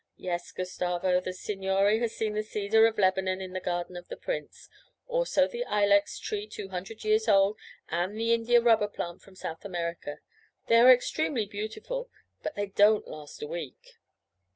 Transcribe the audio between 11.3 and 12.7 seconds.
beautiful, but they